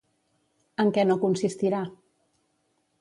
[0.83, 1.83] En què no consistirà?